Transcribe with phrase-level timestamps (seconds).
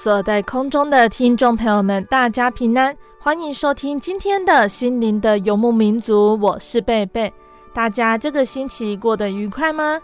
[0.00, 7.32] 所在空中的听众朋友们，大家平安，欢迎收听今天的心灵的游牧民族，我是贝贝。
[7.74, 10.00] 大家这个星期过得愉快吗？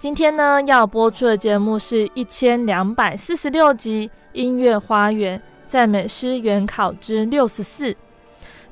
[0.00, 7.90] 今天呢，要播出的节目是一千两百四十六集《音乐花园赞美诗原考之六十四》。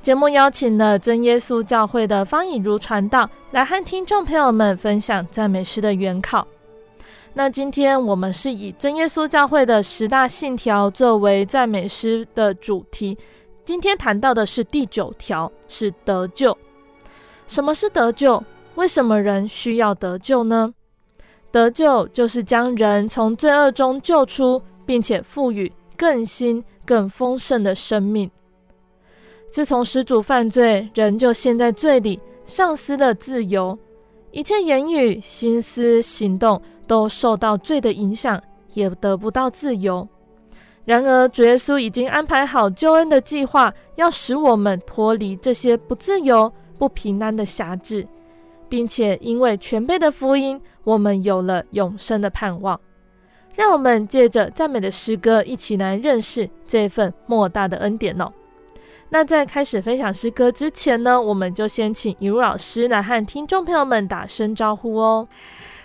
[0.00, 6.46] 节目邀请了真耶稣教会的方以如传道来和听众朋友们分享赞美诗的原考。
[7.32, 13.16] 那今天我们是以真耶稣教会的十大信条作为赞美诗的主题。
[13.64, 16.56] 今天谈到的是第九条，是得救。
[17.46, 18.42] 什么是得救？
[18.74, 20.74] 为什么人需要得救呢？
[21.52, 28.28] 得救就是将人从罪恶中救出，并且赋予更新、更丰盛的生命。
[29.50, 33.78] 自从始祖犯罪，人就陷在罪里，丧失了自由，
[34.32, 36.60] 一切言语、心思、行动。
[36.90, 38.42] 都受到罪的影响，
[38.74, 40.08] 也得不到自由。
[40.84, 48.04] 然而，主耶稣已经安排好救恩的计划，要使我们脱离这些不自由、不平安的辖制，
[48.68, 52.80] 并且因为全备的福音，我们有了永生的盼望。
[53.54, 58.32] 让我们借着赞美的诗歌，一起来认识这份莫大的恩典哦。
[59.10, 65.28] 那在开始分享诗歌之前呢，我们就先请以如老师来和听众朋友们打声招呼哦。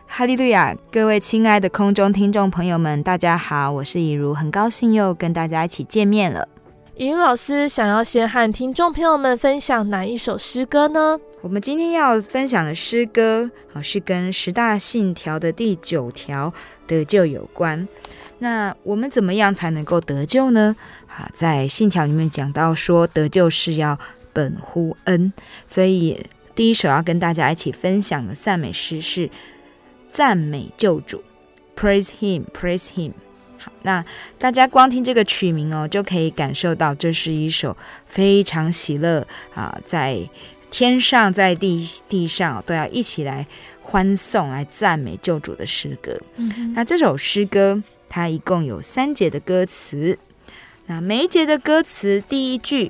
[0.07, 0.75] 哈利路亚！
[0.91, 6.47] 各位亲爱的空中听众朋友们，大家好，我是以如，很高兴又跟大家一起见面了。
[6.95, 11.19] 以如老师想要先和听众朋友们分享哪一首诗歌呢？
[11.41, 16.53] 我们今天要分享的诗歌啊，是跟十大信条的第九条
[16.87, 17.85] 得救有关。
[18.39, 20.75] 那我们怎么样才能够得救呢？
[21.07, 23.99] 啊，在信条里面讲到说，得救是要
[24.31, 25.33] 本乎恩，
[25.67, 29.29] 所以第一首要跟大家一起分享的赞美诗是。
[30.15, 31.21] 赞美救主
[31.75, 33.11] ，Praise Him，Praise Him。
[33.57, 34.05] 好，那
[34.39, 37.75] 大家光听这个曲名哦，就可以感受到这是一首
[38.07, 40.17] 非常喜乐啊，在
[40.71, 43.45] 天上在地地上都要一起来
[43.81, 46.17] 欢送、来赞美救主的诗歌。
[46.37, 50.17] 嗯，那这首诗歌它一共有三节的歌词，
[50.85, 52.89] 那每一节的歌词第一句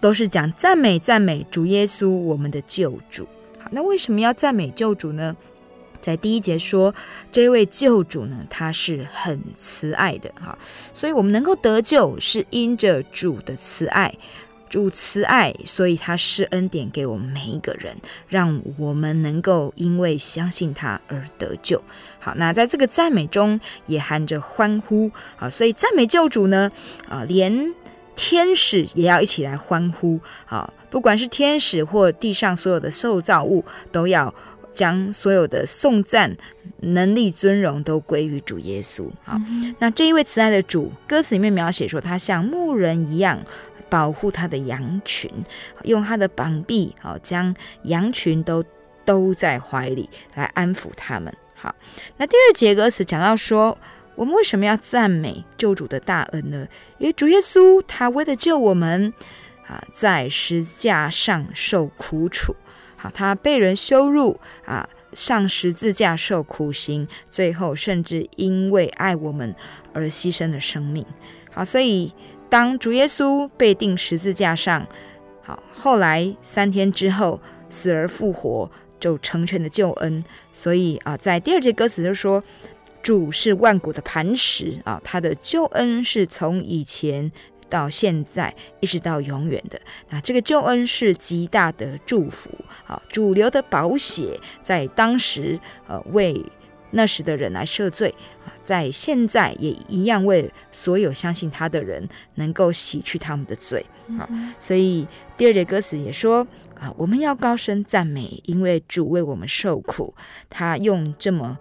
[0.00, 3.28] 都是讲赞美赞美主耶稣，我们的救主。
[3.58, 5.36] 好，那为什么要赞美救主呢？
[6.00, 6.94] 在第一节说，
[7.30, 10.56] 这位救主呢，他是很慈爱的哈，
[10.94, 14.14] 所以我们能够得救，是因着主的慈爱，
[14.70, 17.96] 主慈爱，所以他施恩典给我们每一个人，
[18.28, 21.82] 让我们能够因为相信他而得救。
[22.20, 26.70] 好，那在这个赞美中也含着欢呼啊，所以赞美救主呢，
[27.08, 27.74] 啊，连
[28.14, 34.32] 天使也要一起来欢呼啊，不管是天使或地上所有的受造物都要。
[34.78, 36.36] 将所有的颂赞、
[36.82, 39.08] 能力、尊荣都归于主耶稣。
[39.24, 39.36] 好，
[39.80, 43.42] 那这一位慈爱的主，歌词里面描写说，他像牧人一样
[43.90, 45.28] 保护他的羊群，
[45.82, 47.52] 用他的膀臂，好将
[47.82, 48.64] 羊群都
[49.04, 51.34] 兜在怀里来安抚他们。
[51.56, 51.74] 好，
[52.18, 53.76] 那第二节歌词讲到说，
[54.14, 56.68] 我们为什么要赞美救主的大恩呢？
[56.98, 59.12] 因为主耶稣他为了救我们
[59.66, 62.54] 啊，在十字架上受苦楚。
[62.98, 69.54] 好，他被人羞辱啊，上十字架受苦刑，最后甚至因为爱我们
[69.92, 71.06] 而牺牲了生命。
[71.52, 72.12] 好，所以
[72.50, 74.86] 当主耶稣被钉十字架上，
[75.42, 77.40] 好，后来三天之后
[77.70, 78.68] 死而复活，
[78.98, 80.22] 就成全了救恩。
[80.50, 82.42] 所以啊，在第二节歌词就说，
[83.00, 87.30] 主是万古的磐石啊，他的救恩是从以前
[87.68, 89.80] 到现在一直到永远的。
[90.10, 92.50] 那这个救恩是极大的祝福
[92.86, 96.44] 啊，主流的宝血在当时呃为
[96.90, 103.84] 那时的人来赦罪啊，在现在也一样为所有相信他的人能够洗去他们的罪
[104.18, 104.28] 啊。
[104.58, 105.06] 所以
[105.36, 106.46] 第二节歌词也说
[106.78, 110.14] 啊，我们要高声赞美，因为主为我们受苦，
[110.48, 111.58] 他用这么。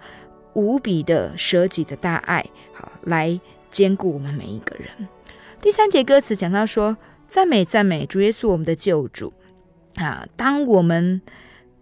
[0.53, 2.43] 无比的舍己的大爱，
[2.73, 3.39] 好来
[3.69, 4.89] 兼顾我们每一个人。
[5.59, 6.95] 第三节歌词讲到说
[7.27, 9.33] ：“赞美赞美主耶稣，我们的救主
[9.95, 10.25] 啊！
[10.37, 11.19] 当我们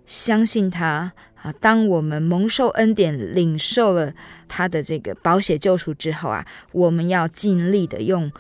[0.06, 4.13] 相信他啊，当我们蒙受恩典，领受了
[4.48, 8.31] 他的这个宝血救赎之后啊，我们要尽力的用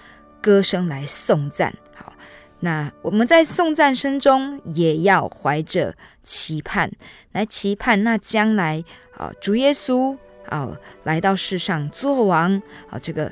[0.41, 1.75] 歌声来颂赞。
[1.93, 2.13] 好，
[2.61, 6.89] 那我们在颂赞声中，也要怀着期盼，
[7.33, 8.83] 来期盼那将来
[9.17, 12.61] 啊，主耶稣。”啊，来到世上做王
[12.91, 13.31] 啊，这个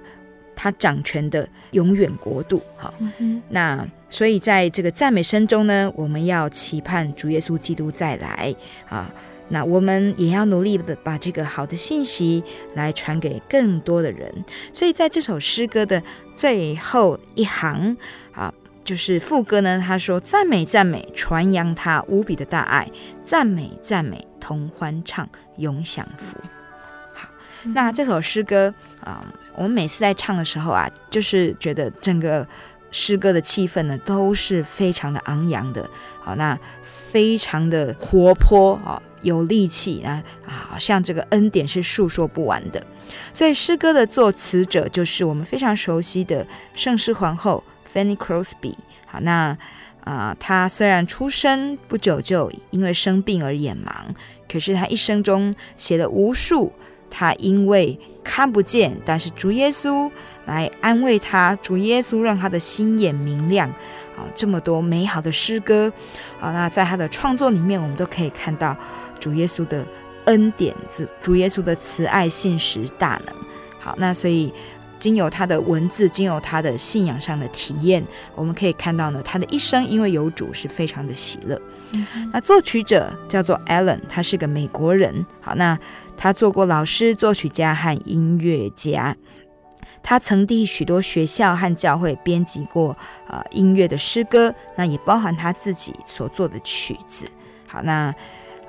[0.56, 2.62] 他掌权的永远国度。
[2.78, 8.56] 好，嗯、那所以在这个赞美声中呢，我们要期盼主耶稣基督再来
[8.90, 9.10] 啊。
[9.50, 12.42] 那我们也要努力的把这个好的信息
[12.76, 14.34] 来传给更多的人。
[14.72, 16.02] 所以在这首诗歌的
[16.36, 17.96] 最后一行
[18.32, 18.52] 啊，
[18.84, 22.88] 就是副歌呢，他说：“赞美赞美，传扬他无比的大爱；
[23.24, 25.28] 赞美赞美，同欢唱，
[25.58, 26.38] 永享福。”
[27.14, 27.30] 好
[27.76, 32.46] 那这首诗歌啊、呃，我们每次在唱的时候啊，就是觉得整个
[32.92, 35.90] 诗歌的气氛呢，都是非常的昂扬的，
[36.20, 42.86] 好，那非常的活泼啊，有力气啊，好像这个恩典是述说不完的。
[43.34, 46.46] 所以诗歌的作词者就是我们非常熟悉的
[46.76, 48.76] 圣诗皇后 Fanny Crosby。
[49.06, 49.58] 好，那
[50.04, 54.14] 啊、她虽然出生不久就因为生病而眼盲，
[54.52, 56.74] 可是她一生中写了无数。
[57.16, 60.10] 他因为看不见，但是主耶稣
[60.48, 63.70] 来安慰他，主耶稣让他的心眼明亮，
[64.18, 65.94] 啊，这么多美好的诗歌，
[66.40, 68.76] 好，那在他的创作里面，我们都可以看到
[69.20, 69.86] 主耶稣的
[70.26, 70.76] 恩典，
[71.22, 73.36] 主耶稣的慈爱、信实、大能。
[73.80, 74.52] 好，那所以
[75.00, 78.06] 经由他的文字，经由他的信仰上的体验，
[78.36, 81.62] 我们可以看到呢，他的一生因为有主是非常的喜乐。
[81.92, 85.26] 嗯、那作曲者叫做 Allen，他是个美国人。
[85.42, 85.78] 好，那。
[86.16, 89.18] 他做过老师、作曲家和音乐家，
[90.02, 92.96] 他曾替许多学校和教会编辑过
[93.28, 97.28] 呃音乐的诗歌，那也包含他自己所做的曲子。
[97.68, 98.14] 好，那。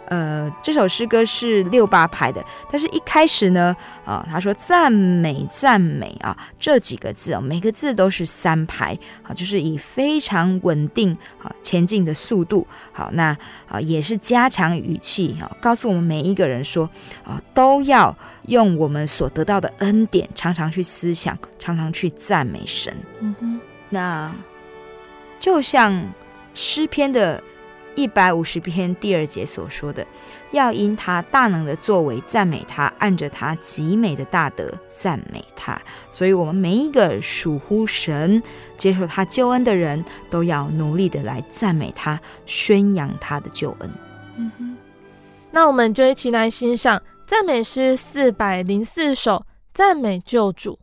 [0.06, 3.74] 呃，这首诗歌是六八拍的，但是一开始呢，
[4.04, 13.36] 啊，他说赞美赞美啊，这几个字啊，每个字都是三拍，好，就是以非常稳定啊前进的速度，好，那
[13.66, 16.88] 啊也是加强语气啊，告诉我们每一个人说
[17.24, 18.14] 啊，都要
[18.48, 22.94] 用我们所得到的恩典，常常去思想，常常去赞美神。
[23.20, 24.30] 嗯哼，那
[25.40, 26.12] 就像
[26.54, 27.42] 诗篇的。
[27.94, 30.06] 一百五十篇第二节所说的，
[30.50, 35.80] 要因他大能的作为赞美他，按着他极美的大德赞美他。
[36.10, 38.42] 所以，我们每一个属乎神、
[38.76, 43.90] 接受他救恩的人，都要努力的来赞美他，宣扬他的救恩。
[45.50, 50.78] 那我们就一起来欣赏赞美诗四百零四首，赞美救主。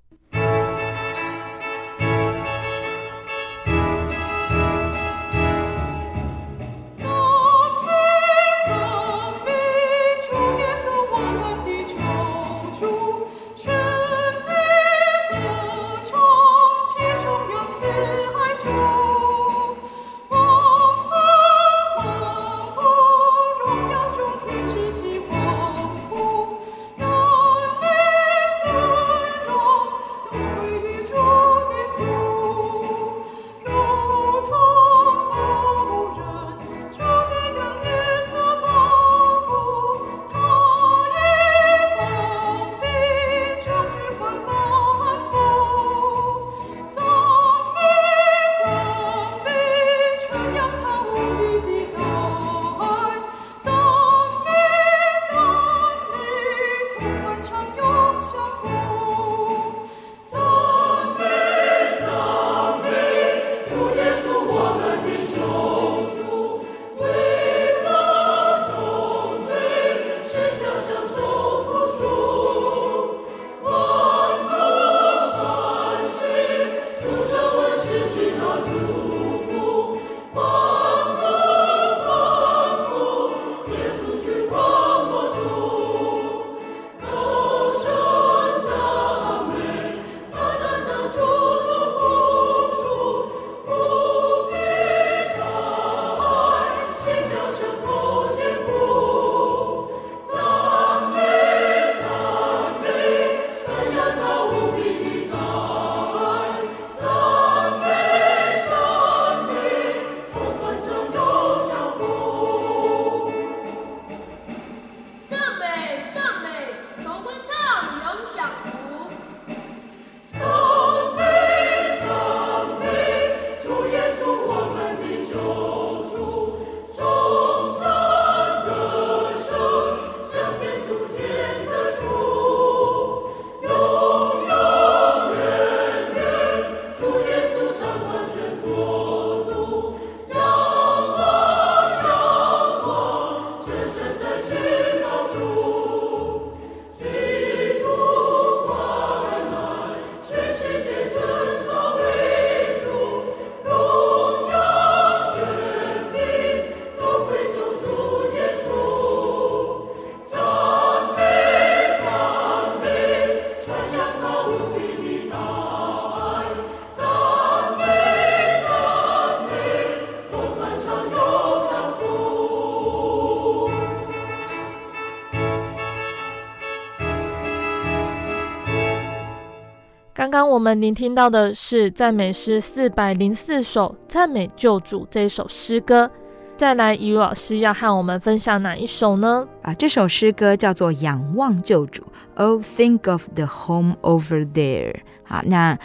[180.62, 186.08] 我们聆听到的是赞美诗四百零四首《赞美救主》这首诗歌。
[186.56, 189.48] 再来，怡如老师要和我们分享哪一首呢？
[189.64, 192.04] 啊，这首诗歌叫做《仰望救主》。
[192.36, 194.98] Oh, think of the home over there。
[195.24, 195.80] 好，那。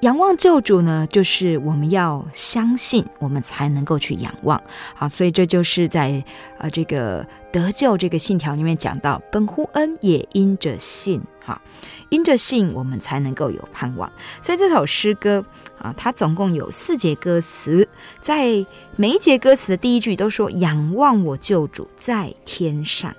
[0.00, 4.60] 仰望救主呢，就是我们要相信，我们才能够去仰望。
[4.94, 6.22] 好，所以这就是在
[6.58, 11.20] 呃这个得救这个信条里面讲到，本乎恩也因着信。
[11.46, 11.62] 好，
[12.08, 14.10] 因着信，我们才能够有盼望。
[14.42, 15.44] 所以这首诗歌
[15.78, 17.88] 啊，它总共有四节歌词，
[18.20, 23.14] 在每一节歌词的第一句都说：“仰望我救主在天上。”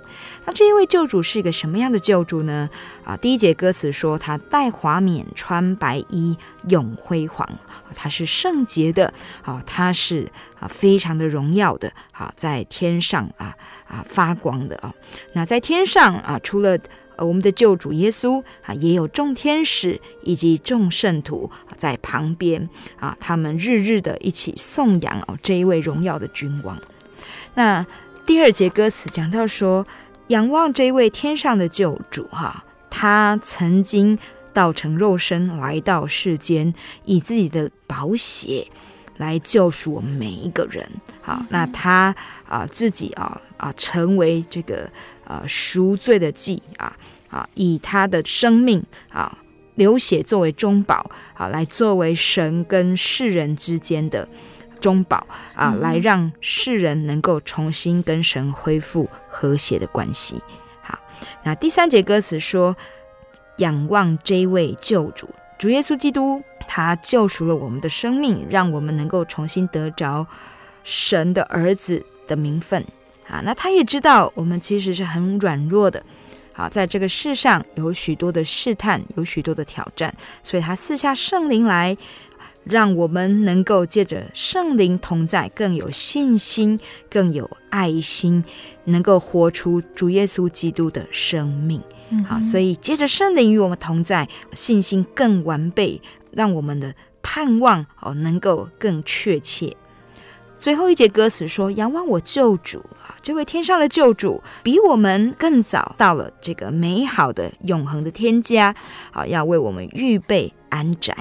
[0.46, 2.70] 那这一位救主是一个什么样的救主呢？
[3.06, 6.36] 啊，第一节歌词说他戴华冕，穿白衣，
[6.68, 7.48] 永辉煌。
[7.96, 10.30] 他是圣洁的，啊，他是
[10.60, 13.56] 啊非常的荣耀的，啊，在天上啊
[13.88, 14.94] 啊发光的啊。
[15.32, 16.78] 那在天上啊，除了
[17.18, 22.70] 呃我们的救主耶稣啊，也有众天使以及众圣徒在旁边
[23.00, 26.80] 啊，他们日日的一起颂扬哦这一位荣耀的君王。
[27.56, 27.86] 那
[28.26, 29.86] 第二节歌词讲到说。
[30.28, 34.20] 仰望这位天上的救主，哈，他曾经
[34.52, 36.74] 道成肉身来到世间，
[37.06, 38.68] 以自己的宝血
[39.16, 40.86] 来救赎我们每一个人。
[41.22, 42.14] 好，那他
[42.46, 44.92] 啊自己啊啊成为这个
[45.28, 46.98] 啊赎罪的祭啊
[47.30, 49.38] 啊，以他的生命啊
[49.76, 54.28] 流血作为中保啊，来作为神跟世人之间的。
[54.80, 60.40] 中保啊，来让世人能够重新跟神恢复和谐的关系。
[60.84, 61.00] 好，
[61.44, 62.78] 那第三节歌词说
[63.58, 70.28] ：“仰望这位救主，主耶稣基督，他救赎了我们的生命，让我们能够重新得着
[70.84, 72.86] 神的儿子的名分。
[73.30, 76.04] 啊，那他也知道我们其实是很软弱的。
[76.54, 81.98] 好，在这个世上有许多的试探，有许多的挑战，所以他赐下圣灵来。”
[82.70, 86.78] 让我们能够借着圣灵同在，更有信心，
[87.10, 88.44] 更有爱心，
[88.84, 91.82] 能够活出主耶稣基督的生命。
[92.10, 96.94] 嗯、好，所以借着圣灵与我们同在，信心更完备，让我们的
[97.24, 99.74] 盼望哦能够更确切。
[100.60, 108.74] 最后一节歌词说：“仰望我救主啊，这位天上的救主，比我们更早到了这个美好的永恒的天家，
[109.12, 111.14] 好，要为我们预备。”安宅，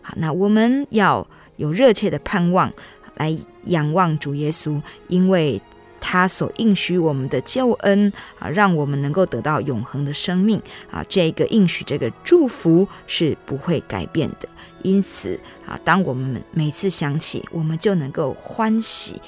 [0.00, 1.26] 好，那我们要
[1.56, 2.72] 有热切的盼望
[3.16, 5.60] 来仰望主耶稣，因为
[6.00, 10.58] 他所应许我们的救恩啊，让我们能够得到永恒的生命
[10.90, 14.48] 啊，这个应许，这个祝福是不会改变的。
[14.82, 19.20] 因此啊，当我们每次想起，我们就能够欢喜，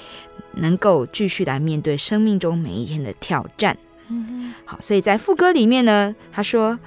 [0.53, 3.77] 能够继续来面对生命中每一天的挑战。
[4.09, 6.79] 嗯，好，所以在副歌里面呢，他说。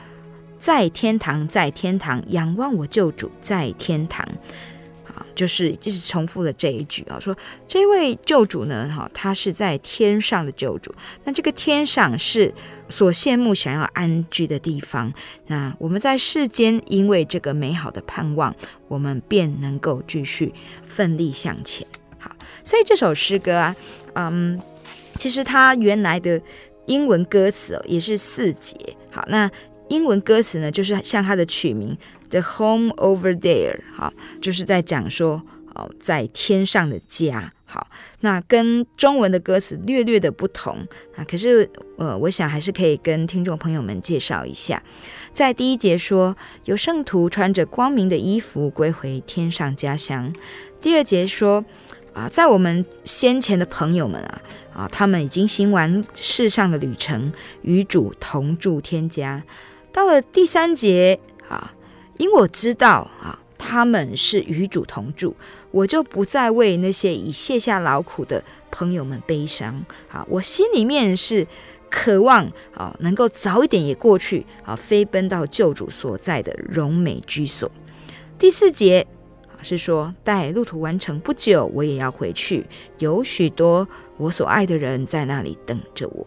[0.58, 4.26] 在天堂，在天堂，仰望我救主，在天堂，
[5.06, 10.92] 啊，就是就是重复了这一句啊，说这位救主呢，哈，他是在天上的救主，
[11.24, 12.52] 那这个天上是
[12.88, 15.12] 所羡慕、想要安居的地方。
[15.48, 18.56] 那我们在世间，因为这个美好的盼望，
[18.88, 20.54] 我们便能够继续
[20.86, 21.86] 奋力向前。
[22.64, 23.76] 所以这首诗歌啊，
[24.14, 24.60] 嗯，
[25.18, 26.40] 其实它原来的
[26.86, 28.76] 英文歌词哦，也是四节。
[29.10, 29.50] 好，那。
[29.88, 31.96] 英文歌词呢，就是像它的曲名
[32.28, 35.40] 《The Home Over There》，好，就是在讲说
[35.76, 37.52] 哦，在天上的家。
[37.66, 37.86] 好，
[38.18, 41.22] 那跟中文的歌词略略的不同啊。
[41.22, 44.82] 可是呃，我想还是可以跟听众朋友们介绍一下，
[45.32, 50.34] 在第一节说有圣徒穿着光明的衣服归回天上家乡。
[50.80, 51.64] 第二节说
[52.16, 54.40] 啊，在我们先前的朋友们啊
[54.74, 57.30] 啊，他们已经行完世上的旅程，
[57.60, 59.42] 与主同住天家。
[59.92, 61.74] 到了第三节啊，
[62.16, 65.36] 因我知道啊，他们是与主同住，
[65.70, 70.24] 我就不再为那些已卸下劳苦的朋友们悲伤啊。
[70.30, 71.46] 我心里面是
[71.90, 77.70] 渴望啊，能够早一点也过去啊，飞奔到救主所在的荣美居所。
[78.38, 79.06] 第四节，
[79.66, 82.64] 是说待路途完成不久，我也要回去，
[83.00, 86.26] 有许多我所爱的人在那里等着我。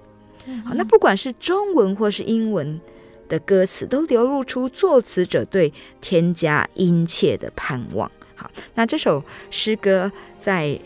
[0.66, 2.80] 好，那不管是中文或是英文。
[3.30, 8.12] 的歌词都流露出作词者对天家殷切的盼望。
[8.34, 10.80] 好，那这首诗歌在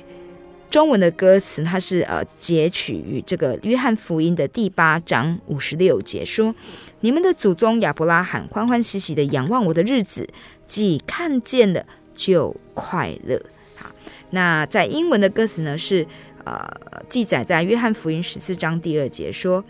[0.70, 6.54] 中文的歌词，它是呃截取于这个约翰福音的第八章五十六节，说
[7.00, 10.28] ：“你们的祖宗亚伯拉罕欢欢喜喜的仰望我的日子，
[10.68, 13.42] 既看见了就快乐。”
[13.76, 13.90] 好，
[14.32, 16.06] 那在英文的歌词呢，是
[16.44, 16.68] 呃
[17.08, 19.64] 记载在约翰福音十四章第二节说。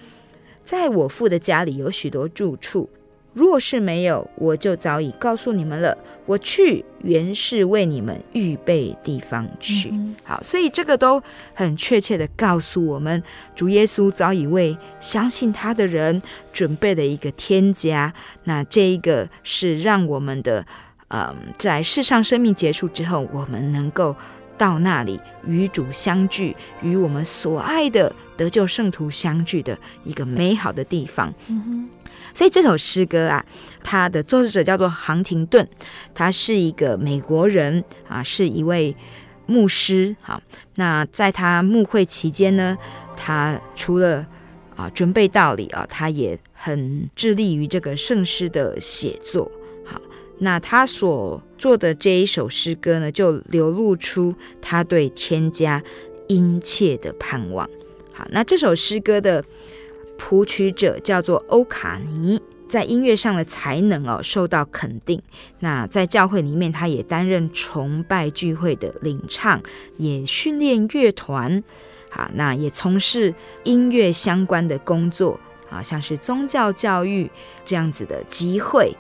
[0.66, 2.90] 在我父的家里有许多住处，
[3.34, 5.98] 若是没有，我就早已告诉你们了。
[6.26, 9.90] 我去原是为你们预备地方去。
[9.92, 11.22] 嗯、好，所以这个都
[11.54, 13.22] 很确切的告诉我们，
[13.54, 16.22] 主耶稣早已为相信他的人
[16.54, 18.14] 准备了一个天家。
[18.46, 20.66] 那这一个是让我们的，
[21.14, 24.14] 嗯，在世上生命结束之后，我们能够。
[24.56, 31.34] 到那里与主相聚，与我们所爱的得救圣徒相聚的一个美好的地方。
[31.48, 31.90] 嗯哼，
[32.36, 33.44] 所以这首诗歌啊，
[33.84, 35.68] 它的作者叫做杭廷顿，
[36.14, 38.96] 他是一个美国人啊，是一位
[39.48, 40.16] 牧师。
[40.22, 40.40] 好，
[40.76, 42.78] 那在他牧会期间呢，
[43.18, 44.26] 他除了
[44.76, 49.52] 啊准备道理啊，他也很致力于这个圣诗的写作。
[50.44, 55.82] 那他所做的这一首诗歌呢，就流露出他对天家
[56.28, 57.68] 殷切的盼望。
[58.12, 59.44] 好，那这首诗歌的
[60.18, 65.22] 谱曲者叫做欧卡尼，在音乐上的才能哦受到肯定。
[65.60, 69.62] 那在教会里面，他也担任崇拜聚会的领唱，
[69.98, 71.64] 也训练乐团。
[72.10, 77.32] 好，那也从事音乐相关的工作啊，像是宗教教育
[77.64, 78.94] 这样子的机会。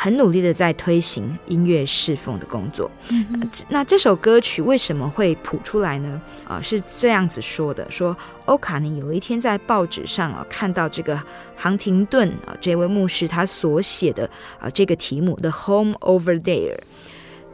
[0.00, 0.10] 好。
[0.10, 2.90] 很努力的在推行音乐侍奉的工作。
[3.10, 3.50] 嗯哼。
[3.68, 6.20] 那这首歌曲为什么会谱出来呢？
[6.48, 11.22] 啊，是这样子说的：说欧卡尼有一天在报纸上啊看到这个
[11.54, 16.76] 杭廷顿啊这位牧师他所写的啊这个题目《The Home Over There》。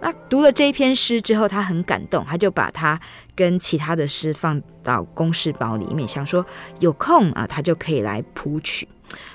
[0.00, 3.00] 那读了这一篇诗之后，他很感动，他就把它
[3.34, 6.44] 跟其他的诗放到公事包里面，想说
[6.80, 8.86] 有空啊他就可以来谱曲。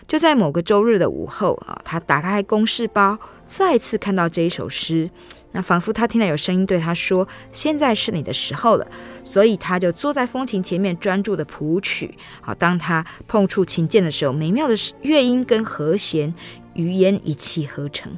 [0.08, 5.10] 就在某个周日的午后啊，他打开公事包，再次看到这一首诗，
[5.54, 8.86] 那仿佛他听到有声音对他说：“现在是你的时候了。”
[9.24, 12.14] 所以他就坐在风琴前面专注的谱曲。
[12.42, 16.34] 好，当他碰触琴键的时候，美妙的乐音跟和弦
[16.74, 18.18] 语言一气呵成。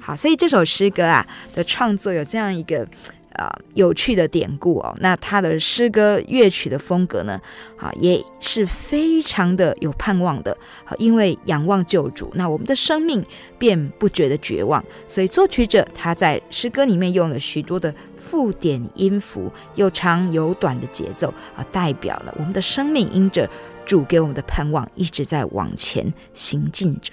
[0.00, 2.86] 好，所以这首诗歌啊的创作有这样一个。
[3.34, 4.92] 啊、呃，有趣的典故哦。
[4.98, 7.40] 那他的诗歌乐曲的风格呢，
[7.76, 10.50] 啊，也是非常的有盼望的。
[10.84, 13.24] 啊，因为仰望救主，那我们的生命
[13.56, 14.84] 便不觉得绝望。
[15.06, 23.48] 所以作曲者他在诗歌里面用了许多的附点音符，有长有短的节奏啊，代表了我们的生命因着
[23.84, 27.12] 主给我们的盼望，一直在往前行进着。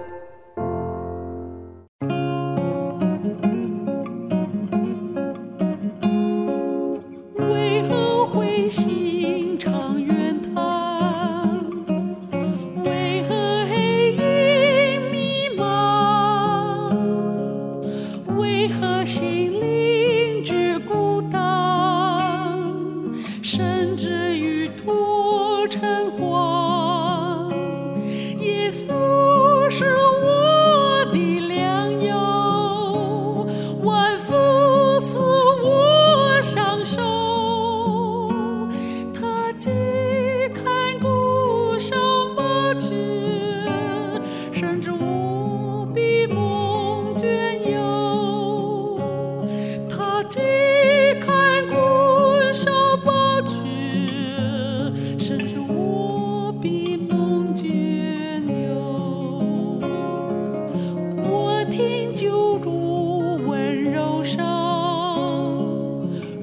[61.71, 64.37] 听旧主温柔声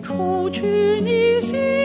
[0.02, 1.77] 除去你心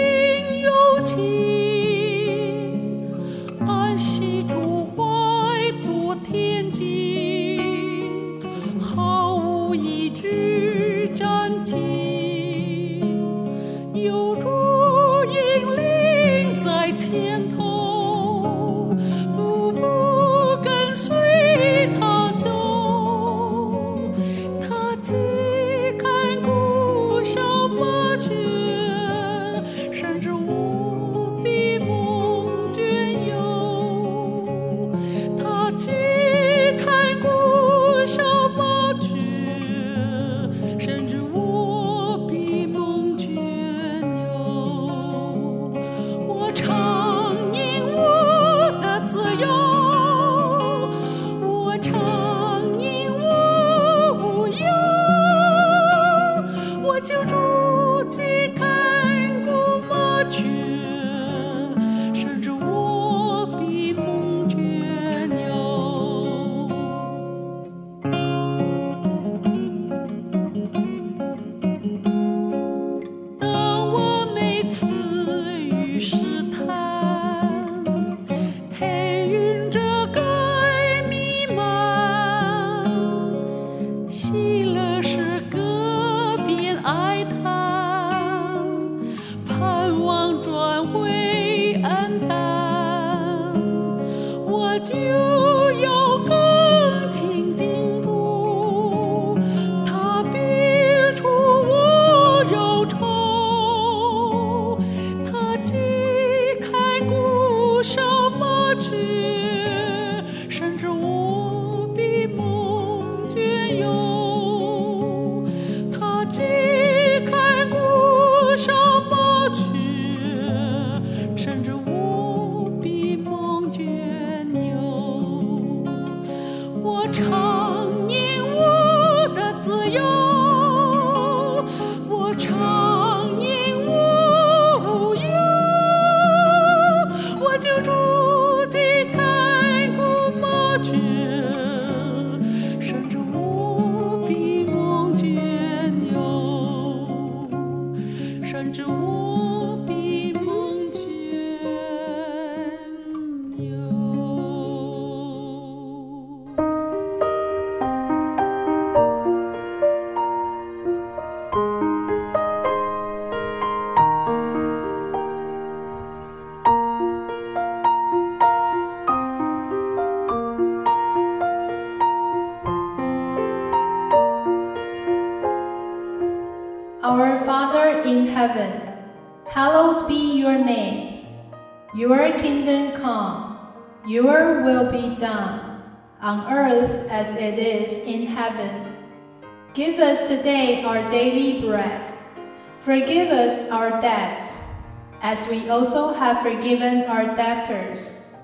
[195.34, 198.36] as we also have forgiven our debtors.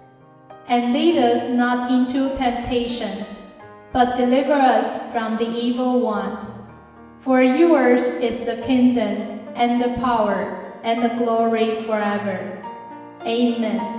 [0.66, 3.26] And lead us not into temptation,
[3.94, 6.50] but deliver us from the evil one.
[7.22, 12.58] For yours is the kingdom, and the power, and the glory forever.
[13.22, 13.99] Amen.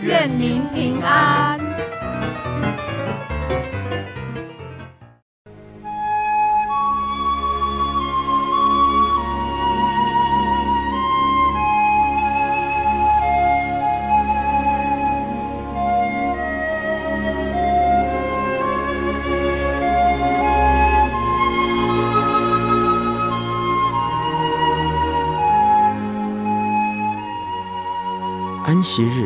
[0.00, 1.76] 愿您平安。
[28.66, 29.25] 安息日。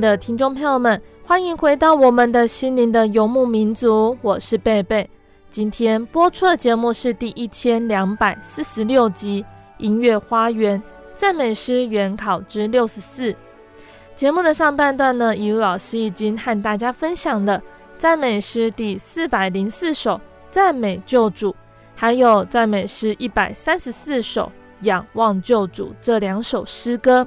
[0.00, 5.08] 的听众朋友们，欢迎回到我们的心灵的游牧民族，我是贝贝。
[5.50, 9.42] 今天播出的节目是第一千两百四十六集
[9.78, 10.80] 《音乐花园
[11.16, 13.32] 赞美诗原考之六十四》。
[14.14, 17.60] 节目的上半段呢，以如老师已经和大家分享了
[17.96, 20.14] 赞美诗第四百零四首
[20.50, 21.50] 《赞美救主》，
[21.96, 24.52] 还有赞美诗一百三十四首
[24.86, 27.26] 《仰望救主》这两首诗歌。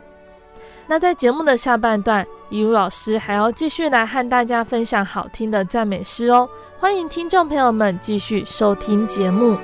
[0.87, 9.57] 那在节目的下半段，一如老师还要继续来和大家分享好听的赞美诗哦，欢迎听众朋友们继续收听节目。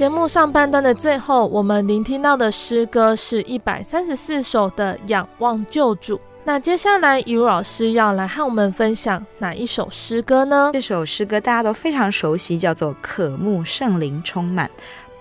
[0.00, 6.16] 节目上半段的最后，我们聆听到的诗歌是一百三十四首的《仰望救主》。
[6.42, 10.70] 那接下来，以如老师要来和我们分享哪一首诗歌呢？
[10.72, 14.70] 这首诗歌大家都非常熟悉，叫做《渴慕圣灵充满》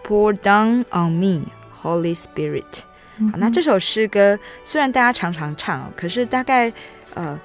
[0.08, 1.42] （Pour Down on Me,
[1.84, 2.84] Holy Spirit）。
[3.34, 6.72] 好，那这首诗歌虽然大家常常唱，可是大概
[7.16, 7.38] 呃。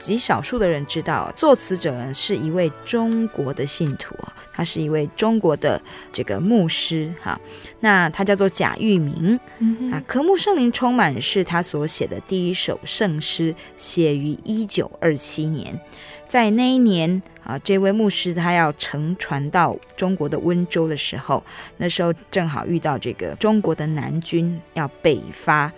[0.00, 4.16] 极少数的人知道，作词者呢是一位中国的信徒，
[4.52, 7.38] 他是一位中国的这个牧师哈。
[7.80, 15.78] 那他叫做贾玉明，嗯、啊，渴慕圣灵充满是他所写的第一首圣诗，写于一九二七年。
[16.26, 21.44] 在那一年啊，这位牧师他要乘船到中国的温州的时候，
[21.76, 25.70] 那时候正好遇到这个中国的南军要北伐，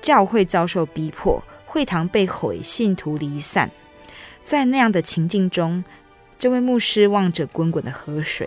[0.00, 1.42] 教会遭受逼迫。
[1.74, 3.68] 会堂被毁，信徒离散，
[4.44, 5.82] 在那样的情境中，
[6.38, 8.46] 这位牧师望着滚滚的河水，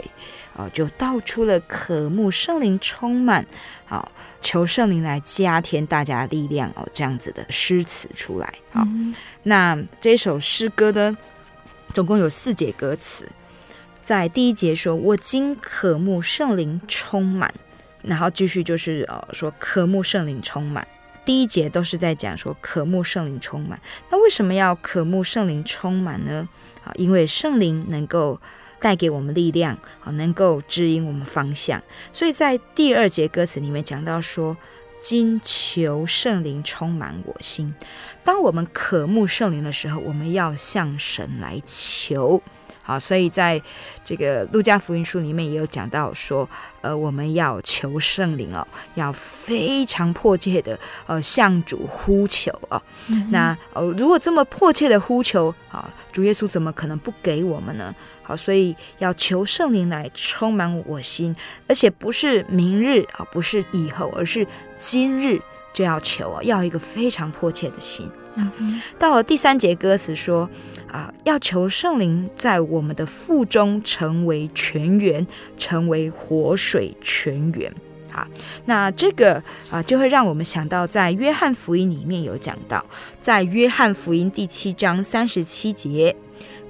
[0.53, 3.41] 啊、呃，就道出了渴慕圣灵充满，
[3.85, 8.53] 啊、呃，求圣灵来加添大家力量哦、呃，这样子的诗词出来。
[8.71, 9.13] 好，嗯、
[9.43, 11.17] 那这首诗歌呢，
[11.93, 13.27] 总共有四节歌词，
[14.01, 17.53] 在第一节说：“我今渴慕圣灵充满”，
[18.01, 20.87] 然后继续就是呃说渴慕圣灵充满。
[21.27, 23.77] 第一节都是在讲说渴慕圣灵充满，
[24.09, 26.47] 那为什么要渴慕圣灵充满呢？
[26.85, 28.39] 啊，因为圣灵能够
[28.79, 31.83] 带给我们力量，啊，能够指引我们方向。
[32.13, 34.55] 所以在第二节歌词里面讲到说，
[35.01, 37.75] 今求圣灵充满我心。
[38.23, 42.41] 当我们渴慕圣灵的时候，我们要向神来求。
[42.87, 43.61] 好，所以在
[44.05, 52.81] 这个路加福音书里面也有讲到说，呃，我们要求圣灵哦，要非常迫切的呃向主呼求哦。
[53.09, 57.93] 嗯、那呃，如果这么迫切的呼求啊，主耶稣怎么可能不给我们呢？
[58.23, 61.35] 好，所以要求圣灵来充满我心，
[61.67, 64.47] 而且不是明日啊，不是以后，而是
[64.79, 65.41] 今日
[65.77, 68.09] 就要求啊，要一个非常迫切的心。
[68.33, 70.49] 嗯、到了第三节歌词说
[70.91, 77.71] 啊，要求圣灵在我们的腹中成为泉源，成为活水泉源。
[78.11, 78.27] 啊，
[78.65, 82.83] 那这个啊，就会让我们想到，在约翰福音里面有讲到，
[83.21, 86.15] 在约翰福音第七章三十七节。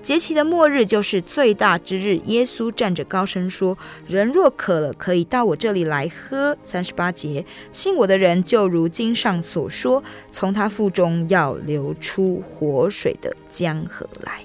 [0.02, 2.16] 节期的末日就是最大之日。
[2.26, 14.40] 耶稣站着高声说：“人若渴了，可以到我这里来喝。”三十八节，信我的人就如经上所说，从他腹中要流出活水的江河来。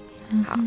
[0.45, 0.59] 好，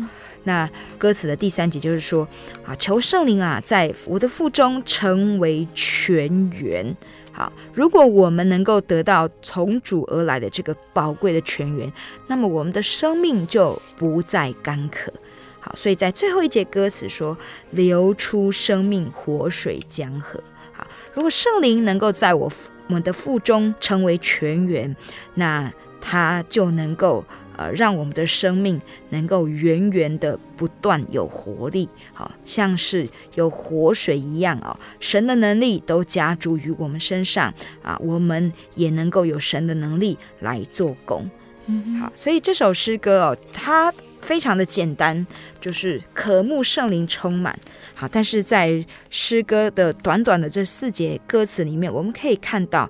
[0.44, 2.26] 那歌词的第三节就是说
[2.64, 6.96] 啊，求圣灵啊，在我的腹中成为泉源。
[7.36, 11.92] 好，如果我们能够得到从主而来的这个宝贵的泉源，
[12.28, 15.12] 那么我们的生命就不再干渴。
[15.60, 17.36] 好，所以在最后一节歌词说
[17.72, 22.50] ：“流出生命活水江河。”好，如果圣灵能够在我
[22.86, 24.96] 我们的腹中成为泉源，
[25.34, 25.70] 那
[26.00, 27.22] 它就能够。
[27.56, 28.78] 呃，让我们的生命
[29.08, 34.76] 能够源源的不断有活力，好像是有活水一样哦。
[35.00, 37.52] 神的能力都加诸于我们身上
[37.82, 41.28] 啊，我们也能够有神的能力来做工。
[41.64, 45.26] 嗯，好，所以这首诗歌哦，它非常的简单，
[45.60, 47.58] 就是渴慕圣灵充满。
[47.94, 52.88] 好，但是在诗歌的短短的这四节歌词里面，我们可以看到，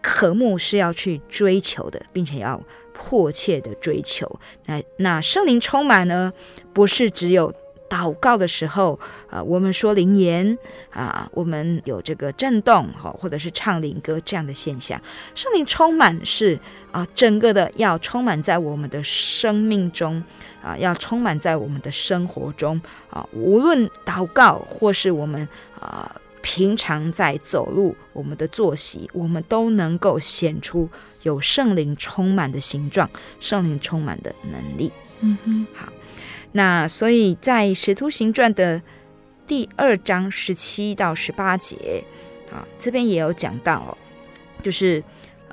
[0.00, 2.62] 渴慕是要去追求的，并且要。
[3.04, 6.32] 迫切的追求，那那圣灵充满呢？
[6.72, 7.52] 不是只有
[7.90, 8.96] 祷告的时候，
[9.28, 10.56] 啊，我们说灵言
[10.90, 15.00] 啊，我们有这个震动，哈，或者是唱灵歌这样的现象。
[15.34, 16.56] 圣灵充满是
[16.92, 20.22] 啊，整个的要充满在我们的生命中
[20.62, 22.80] 啊，要充满在我们的生活中
[23.10, 25.48] 啊，无论祷告或是我们
[25.80, 26.14] 啊。
[26.44, 30.88] 平常在走路，我们的作息，我们都能够显出
[31.22, 33.08] 有圣灵充满的形状，
[33.40, 34.92] 圣灵充满的能力。
[35.20, 35.92] 嗯哼，好，
[36.52, 38.82] 那所以在《使徒行传》的
[39.46, 42.04] 第二章十七到十八节，
[42.52, 43.98] 啊，这边也有讲到哦，
[44.62, 45.02] 就是。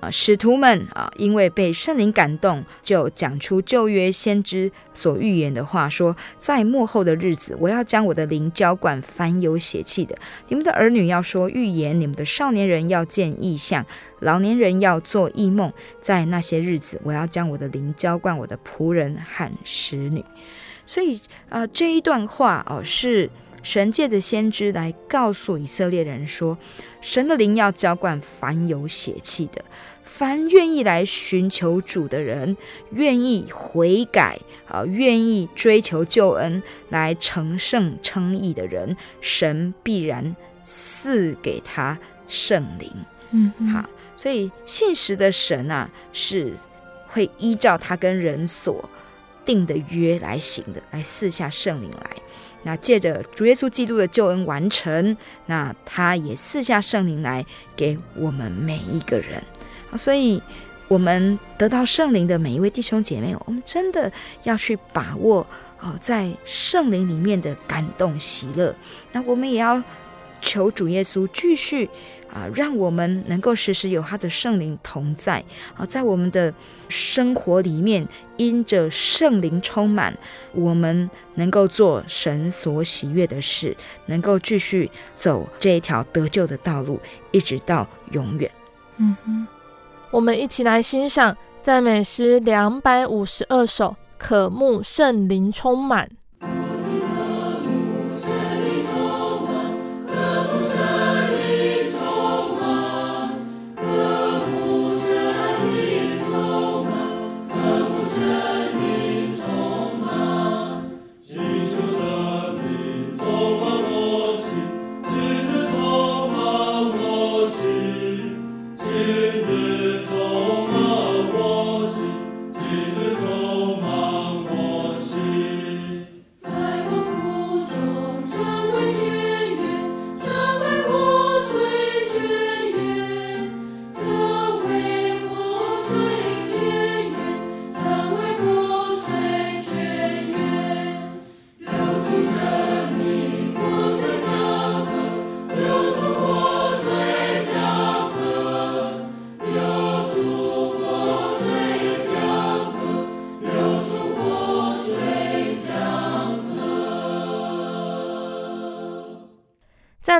[0.01, 10.17] 啊，使徒们啊，因为被圣灵感动，就讲出旧约先知所预言的话，说：在末后的日子，我要将我的灵浇灌凡有血气的。
[10.47, 13.85] 你们的儿女要说预言，你们的少年人要见异象，
[14.19, 15.71] 老年人要做异梦。
[16.01, 20.23] 在那些日子，我要将我的灵浇灌我的仆人和使女。
[20.85, 21.19] 所以
[21.49, 23.29] 啊，这一段话哦，是
[23.61, 26.57] 神借的先知来告诉以色列人说，
[27.01, 29.63] 神的灵要浇灌凡有血气的。
[30.03, 32.57] 凡愿意来寻求主的人，
[32.91, 34.37] 愿意悔改
[34.67, 40.35] 啊，愿意追求救恩，来成圣称义的人，神必然
[40.65, 41.97] 赐给他
[42.27, 42.91] 圣灵。
[43.31, 43.87] 嗯，好，
[44.17, 46.53] 所以信实的神啊，是
[47.07, 48.89] 会依照他跟人所
[49.45, 52.17] 定的约来行的，来赐下圣灵来。
[52.63, 57.45] 那借着主耶稣基督的救恩完成，那他也赐下圣灵来
[57.75, 59.41] 给我们每一个人。
[59.95, 60.41] 所以，
[60.87, 64.11] 我们得到圣灵的每一位弟兄姐妹，我们真的
[64.43, 65.45] 要去把握
[65.79, 68.75] 哦，在圣灵里面的感动喜乐。
[69.11, 69.81] 那我们也要
[70.41, 71.89] 求主耶稣继续
[72.31, 75.43] 啊，让我们能够时时有他的圣灵同在
[75.75, 76.53] 啊，在我们的
[76.87, 80.17] 生活里面，因着圣灵充满，
[80.53, 83.75] 我们能够做神所喜悦的事，
[84.05, 86.99] 能够继续走这一条得救的道路，
[87.31, 88.51] 一直到永远。
[88.97, 89.47] 嗯哼。
[90.11, 96.09] 我们一起来欣赏赞美诗两百五十二首，渴慕圣灵充满。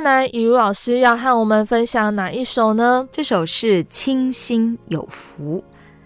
[0.00, 3.06] 再来，以如老师要和我们分享哪一首呢？
[3.12, 5.58] 这首是《清新有福》，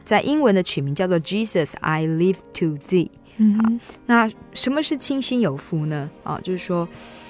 [0.04, 3.06] 在英文的曲名叫做《Jesus I Live to Thee》。
[3.36, 3.70] 嗯，好，
[4.06, 6.10] 那什么是清新有福呢？
[6.24, 6.88] 啊，就是说，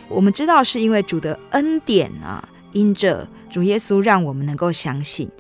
[0.09, 2.43] 我们知道是因为主的恩典啊，
[2.73, 5.31] 因着主耶稣让我们能够相信。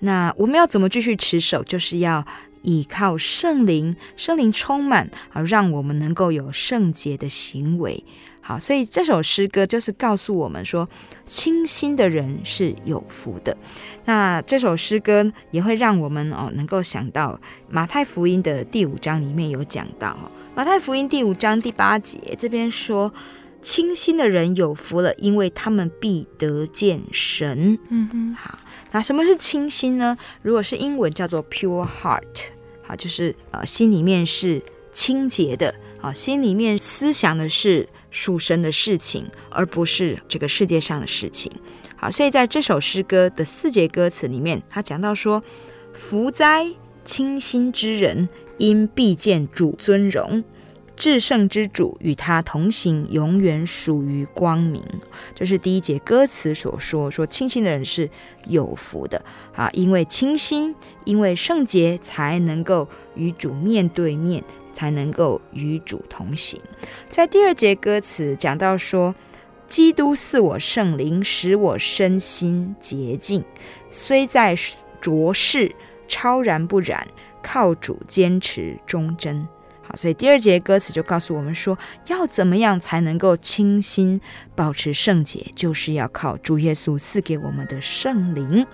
[0.00, 1.64] 那我们要怎么继续持守？
[1.64, 2.22] 就是要
[2.60, 8.04] 依靠圣灵，圣灵充满啊，让我们能够有圣洁的行为。
[8.46, 10.86] 好，所以这首诗歌就是告诉我们说，
[11.24, 13.56] 清心的人是有福的。
[14.04, 17.40] 那这首诗歌也会让我们哦能够想到
[17.70, 20.14] 马太福音的第五章里面有讲到，
[20.54, 23.10] 马太福音第五章第八节这边说，
[23.62, 27.78] 清心的人有福了，因为他们必得见神。
[27.88, 28.58] 嗯哼，好，
[28.92, 30.18] 那什么是清心呢？
[30.42, 32.48] 如果是英文叫做 pure heart，
[32.82, 34.60] 好，就是呃心里面是
[34.92, 37.88] 清洁的，好，心里面思想的是。
[38.14, 41.50] 属神的事情，而不是这个世界上的事情。
[41.96, 45.42] 好，所以在这首诗歌的四节歌词里面，他讲到说
[45.92, 46.68] ：“福哉，
[47.04, 50.44] 清心之人，因必见主尊荣；
[50.94, 54.80] 至圣之主与他同行，永远属于光明。”
[55.34, 58.08] 这是第一节歌词所说，说清心的人是
[58.46, 59.24] 有福的
[59.56, 64.44] 啊，因为清心，因为圣洁，才能够与主面对面。
[64.74, 66.60] 才能够与主同行。
[67.08, 69.14] 在第二节歌词讲到说
[69.66, 73.42] ：“基督赐我圣灵，使我身心洁净，
[73.90, 74.54] 虽在
[75.00, 75.74] 浊世，
[76.06, 77.06] 超然不染，
[77.42, 79.48] 靠主坚持忠贞。”
[79.86, 84.20] 好，所以第二节歌词就告诉我们说，要怎么样才能够清心
[84.54, 88.66] 保持圣洁，就是要靠主耶稣赐给我们的圣灵。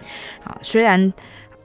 [0.42, 1.12] 好，虽然。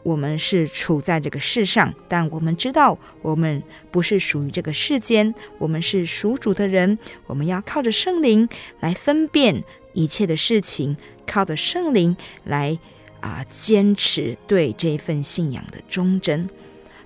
[0.05, 6.99] 我们是处在这个世上，但我们知道我们不是属于这个世间，我们是属主的人。
[7.25, 8.47] 我们要靠着圣灵
[8.81, 10.95] 来分辨一切的事情，
[11.25, 12.77] 靠着圣灵来
[13.19, 16.47] 啊坚持对这份信仰的忠贞。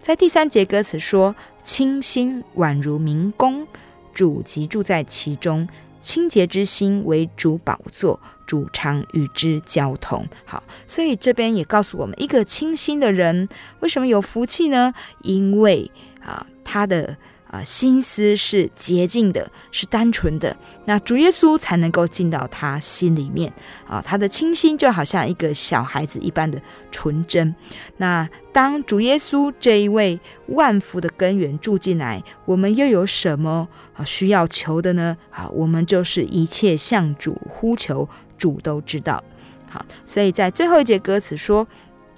[0.01, 1.33] 在第三节歌词说
[1.63, 3.65] ：“清心宛如明宫，
[4.13, 5.69] 主即住在其中。
[6.01, 8.19] 清洁之心为主宝座。”
[8.49, 13.47] 主常与之交通，好，所以这边也告诉我们，一个清心的人
[13.81, 14.91] 为什么有福气呢？
[15.21, 17.15] 因为啊，他的
[17.47, 23.53] 啊心思是洁净的，是单纯的，那主耶稣才能够进到他心里面
[23.87, 24.01] 啊。
[24.03, 27.53] 他的清心就好像一个小孩子一般的纯真。
[27.97, 35.15] 那当主耶稣这一位万福的根源住进来，我们又有什么啊需要求的呢？
[35.29, 38.09] 啊，我们就是一切向主呼求。
[38.39, 39.23] 主都知道，
[39.69, 41.67] 好，所以在最后一节歌词说：“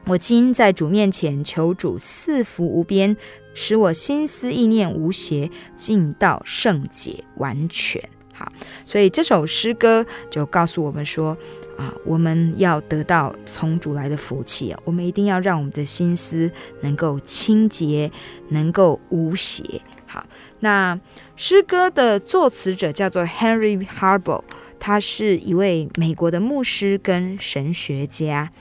[0.07, 3.17] 我今在主面前求主赐福无边，
[3.53, 8.01] 使我心思意念无邪，尽到圣洁完全。”
[8.33, 8.49] 好，
[8.85, 11.37] 所以这首诗歌就告诉我们说：
[11.77, 16.49] 啊，我们要得到从主来的福气啊，我们一定要让我们的心思
[16.81, 18.09] 能够清洁，
[18.49, 19.81] 能够无邪。
[20.11, 20.25] 好，
[20.59, 20.99] 那
[21.37, 24.41] 诗歌的作词者叫做 Henry Harbor。
[24.77, 28.51] 他是一位美国的牧师跟神学家，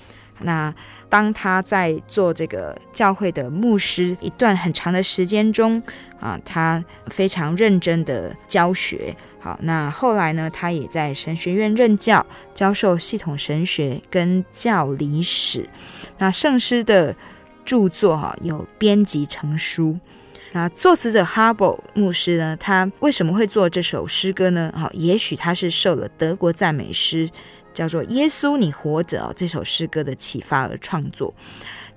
[0.42, 0.72] 那
[1.09, 5.82] 当他在做这个教会的牧师一段很长的时间中
[6.20, 9.16] 啊，他非常认真的教学。
[9.40, 12.24] 好，那后来呢，他也在神学院任教，
[12.55, 15.68] 教授系统神学跟教理史。
[16.18, 17.16] 那圣诗的
[17.64, 19.98] 著作哈有编辑成书。
[20.53, 24.72] 那作词者哈伯牧师呢，他为什么会做这首诗歌呢？
[24.76, 27.30] 好，也许他是受了德国赞美诗
[27.72, 31.32] 叫做《耶稣你活着》这首诗歌的启发而创作。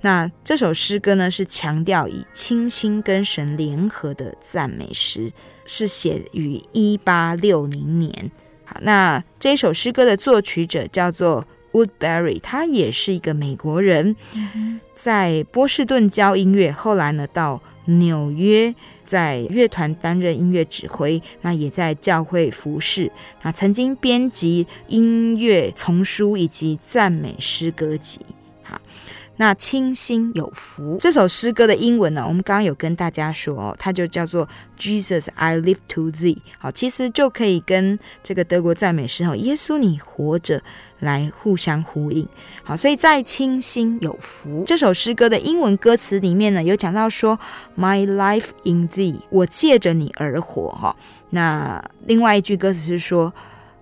[0.01, 5.31] 那这首诗歌呢，是强调以清新跟神联合的赞美诗，
[5.65, 8.31] 是写于一八六零年。
[8.65, 14.15] 好，那这首诗歌的作曲者叫做 Woodbury，他也是一个美国人，
[14.93, 18.73] 在波士顿教音乐，后来呢到纽约
[19.05, 23.11] 在乐团担任音乐指挥，那也在教会服侍。
[23.41, 28.19] 那曾经编辑音乐丛书以及赞美诗歌集。
[29.37, 36.37] 那清心有福这首诗歌的英文呢，我们刚刚有跟大家说哦，它就叫做 Jesus I live to Thee。
[36.59, 40.61] 好，其实就可以跟这个德国赞美诗哦，耶稣你活着
[40.99, 42.27] 来互相呼应。
[42.63, 47.39] 好，所以在清新有福这首诗歌的英文歌词里面呢，有讲到说
[47.75, 50.95] My life in Thee，我借着你而活哈。
[51.31, 53.33] 那另外一句歌词是说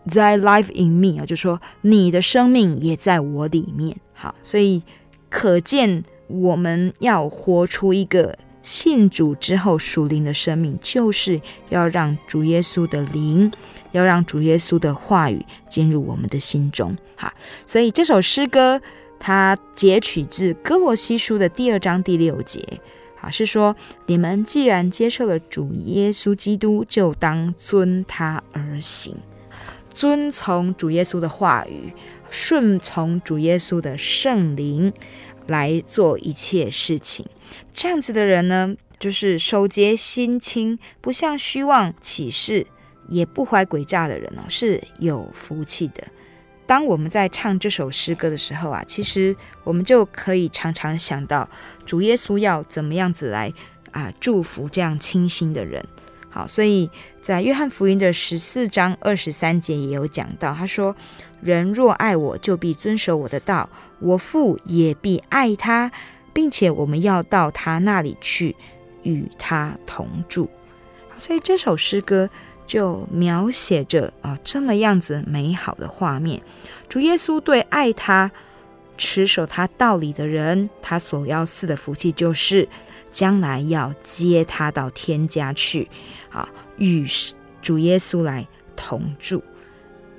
[0.07, 3.97] Thy life in me 啊，就说你的生命也在我里面。
[4.13, 4.81] 好，所以。
[5.31, 13.51] 可见，我们要活出一个信主之后属灵的生命，就是要让主耶稣的灵，
[13.93, 16.95] 要让主耶稣的话语进入我们的心中。
[17.15, 17.33] 好，
[17.65, 18.79] 所以这首诗歌
[19.19, 22.61] 它截取自哥罗西书的第二章第六节。
[23.15, 23.75] 好，是说
[24.07, 29.15] 你们既然接受了主耶稣基督，就当遵他而行，
[29.93, 31.93] 遵从主耶稣的话语。
[32.31, 34.91] 顺从主耶稣的圣灵
[35.47, 37.25] 来做一切事情，
[37.73, 42.65] 这样子的人呢，就是守洁心清，不向虚妄起誓，
[43.09, 46.07] 也不怀诡诈的人哦，是有福气的。
[46.65, 51.49] 当我们在唱这首诗歌的时候啊，其实我们就可以常常想到
[51.85, 53.51] 主耶稣要怎么样子来
[53.91, 55.83] 啊祝福这样清新的人。
[56.29, 56.89] 好，所以
[57.21, 60.95] 在约翰福音的十四章二十三节也有讲到，他说。
[61.41, 63.69] 人若爱我，就必遵守我的道，
[63.99, 65.91] 我父也必爱他，
[66.33, 68.55] 并且我们要到他那里去，
[69.03, 70.49] 与他同住。
[71.17, 72.29] 所以这首诗歌
[72.65, 76.41] 就描写着啊这么样子美好的画面。
[76.87, 78.31] 主耶稣对爱他、
[78.97, 82.67] 持守他道理的人，他所要赐的福气就是
[83.11, 85.89] 将来要接他到天家去，
[86.29, 87.05] 啊，与
[87.61, 89.43] 主耶稣来同住。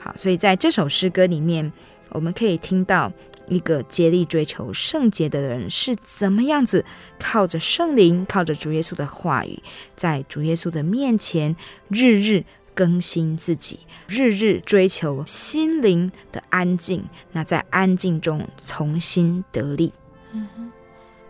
[0.03, 1.73] 好，所以在这首诗歌里面，
[2.09, 3.13] 我们可以听到
[3.47, 6.85] 一个竭力追求圣洁的人是怎么样子，
[7.21, 9.63] 靠着圣灵，靠着主耶稣的话语，
[9.95, 11.55] 在主耶稣的面前
[11.89, 12.45] 日日
[12.75, 13.79] 更新自己，
[14.09, 17.05] 日日追求心灵的安静。
[17.31, 19.93] 那在安静中重新得力。
[20.33, 20.73] 嗯哼，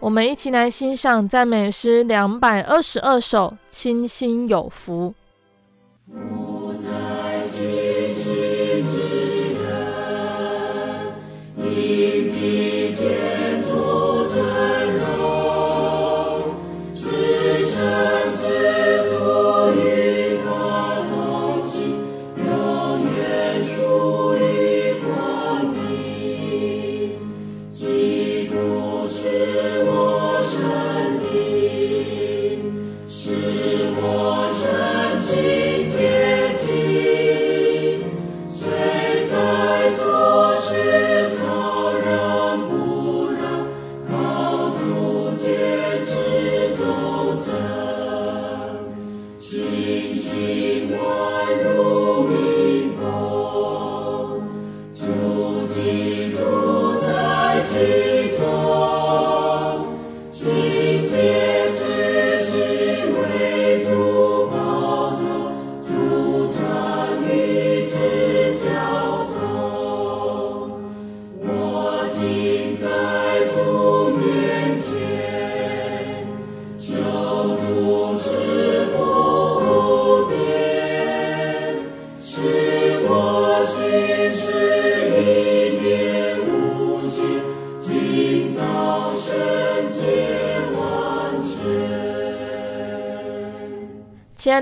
[0.00, 5.14] 我们一起来欣赏赞美诗两百二十二首，清新有福。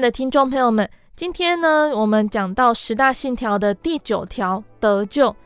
[0.01, 5.37] 爱的听众朋友们，今天呢，我们讲到十大信条的第九条得救，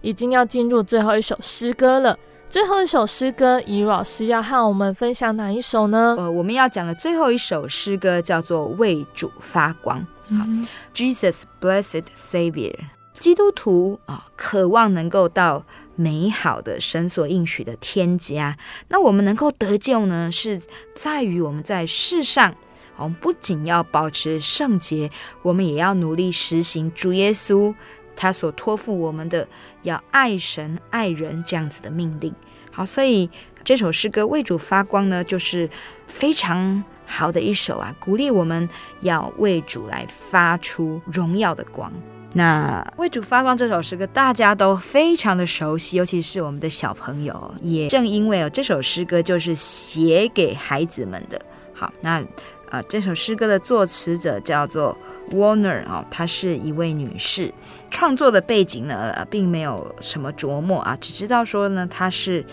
[0.00, 2.18] 已经要进入最后一首诗歌了。
[2.48, 6.16] 最后一首诗歌，怡老师要和我们分享哪一首呢？
[6.18, 10.04] 呃，我们要讲的最后一首诗歌叫做《为主发光》。
[10.36, 10.44] 好
[10.92, 12.74] ，Jesus Blessed Savior，
[13.12, 18.58] 基督徒啊，渴望能够到美好的神所应许的天家。
[18.88, 20.60] 那我们能够得救呢，是
[20.96, 22.56] 在于我们在世上，
[23.02, 25.10] 我们不仅要保持圣洁，
[25.42, 27.74] 我们也要努力实行主耶稣。
[28.16, 29.48] 他所托付我们的，
[29.80, 32.34] 要爱神爱人这样子的命令。
[32.70, 33.30] 好，所以
[33.64, 35.70] 这首诗歌为主发光呢，就是
[36.06, 38.68] 非常好的一首啊，鼓励我们
[39.00, 41.90] 要为主来发出荣耀的光。
[42.34, 51.40] 那为主发光这首诗歌大家都非常的熟悉，尤其是我们的小朋友，也正因为哦，这首诗歌就是写给孩子们的。
[51.72, 52.22] 好，那。
[52.70, 54.96] 啊，这首诗歌的作词者叫做
[55.32, 57.52] Warner 啊，她是一位女士。
[57.90, 62.46] 创作的背景呢，并没有什么琢磨啊，只知道说呢，她是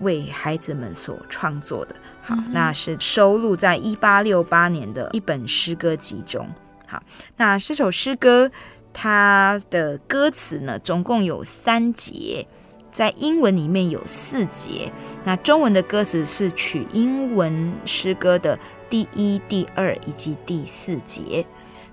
[0.00, 1.94] 为孩子们所创作的。
[2.20, 6.48] 好，那是收录在一八六八年的一本诗歌集中。
[6.88, 7.00] 好，
[7.36, 8.50] 那这首诗歌
[8.92, 12.48] 它的歌词呢，总共有三节，
[12.90, 14.92] 在英文里面有四节。
[15.22, 18.58] 那中文的歌词是取英文诗歌的。
[18.94, 21.44] 第一、第二以及第四节，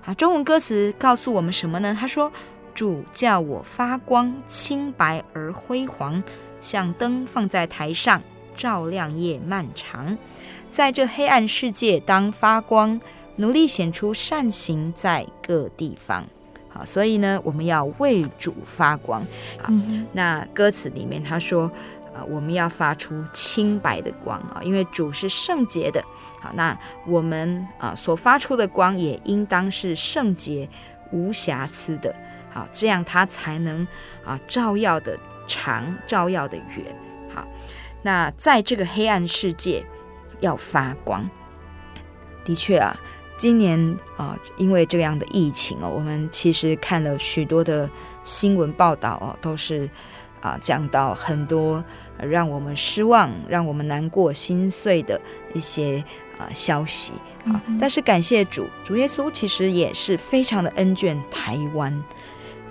[0.04, 1.96] 啊，中文歌词告诉我们什么呢？
[1.98, 2.30] 他说
[2.76, 6.22] ：“主叫我发光，清白而辉煌，
[6.60, 8.22] 像灯放在台上，
[8.54, 10.16] 照亮夜漫长。
[10.70, 13.00] 在这黑暗世界当发光，
[13.34, 16.24] 努力显出善行在各地方。”
[16.70, 19.20] 好，所以呢，我们要为主发光。
[19.60, 19.68] 啊，
[20.12, 21.68] 那歌词里面他说。
[22.14, 26.04] 啊，我们要发出清白的光啊，因为主是圣洁的。
[26.40, 30.68] 好，那我们啊所发出的光也应当是圣洁、
[31.10, 32.14] 无瑕疵的。
[32.50, 33.86] 好，这样它才能
[34.24, 36.94] 啊照耀的长，照耀的远。
[37.34, 37.46] 好，
[38.02, 39.82] 那在这个黑暗世界
[40.40, 41.26] 要发光。
[42.44, 42.94] 的确啊，
[43.36, 47.88] 今年啊，因为这样的疫情哦，我们其实看了许多的
[48.22, 49.88] 新闻报道哦，都是。
[50.42, 51.82] 啊，讲到很多
[52.20, 55.18] 让我们失望、让我们难过、心碎的
[55.54, 56.04] 一些
[56.36, 57.12] 啊消息
[57.46, 62.04] 啊，但是感谢主，主耶稣其实也是非常的恩眷台湾。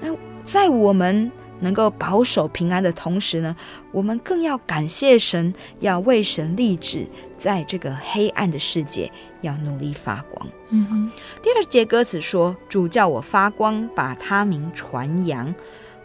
[0.02, 3.56] 那在我们能够保守平安的同时呢，
[3.92, 7.08] 我们更要感谢神，要为神立志，
[7.38, 9.12] 在这个黑暗的世界
[9.42, 10.48] 要努力发光。
[10.72, 11.12] 嗯哼，
[11.42, 15.54] 第二节歌词说：“主叫我发光，把他名传扬。”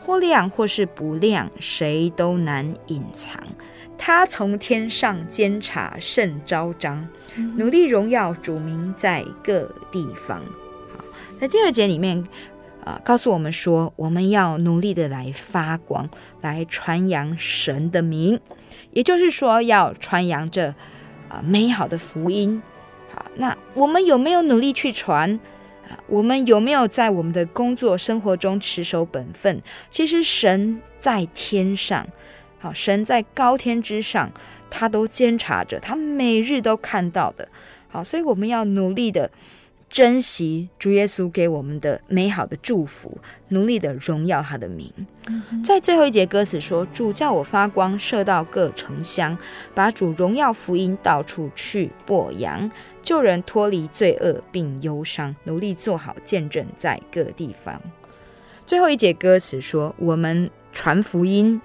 [0.07, 3.43] 或亮或是不亮，谁都难隐藏。
[3.99, 7.09] 他从天上监察，甚昭彰，
[7.57, 10.39] 努力荣耀主名在各地方。
[10.97, 11.05] 好，
[11.41, 12.19] 在第二节里面
[12.85, 16.09] 啊、呃，告诉我们说，我们要努力的来发光，
[16.41, 18.39] 来传扬神的名，
[18.93, 20.75] 也就是说，要传扬这啊、
[21.31, 22.63] 呃、美好的福音。
[23.13, 25.41] 好，那我们有没有努力去传？
[26.07, 29.61] 我们有没有在我们的工作生活中持守本分？
[29.91, 32.07] 其实神在天上，
[32.59, 34.31] 好，神在高天之上，
[34.71, 37.49] 他都监察着，他每日都看到的。
[37.89, 39.31] 好，所以我们要努力的
[39.89, 43.19] 珍惜主耶稣给我们的美好的祝福，
[43.49, 44.93] 努力的荣耀他的名。
[45.65, 49.39] 在最后一节歌词说：“主叫我发光，射到各城乡，
[49.75, 52.71] 把主荣耀福音到处去播扬。”
[53.07, 57.81] 救人脱离罪恶并忧伤，努力做好见证，在各地方。
[58.67, 61.61] 最后一节歌词说：“我们传福音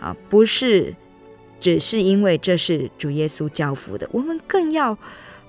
[0.00, 0.96] 啊，不是
[1.60, 4.96] 只是因为这是主耶稣交付的，我们更要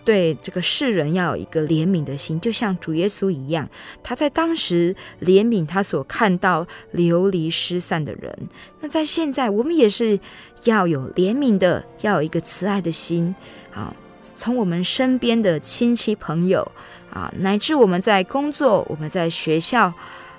[0.04, 3.70] 对这个世人要有一个怜悯的心，就像主耶稣一样，
[4.04, 8.38] 他在当时怜悯他所看到流离失散的人。
[8.82, 10.20] 那在现在，我们也是
[10.66, 13.34] 要有怜悯的，要有一个慈爱的心
[13.74, 13.96] 啊。”
[14.36, 16.70] 从我们身边的亲戚朋友
[17.12, 19.94] 啊，乃至我们在工作、我们在学校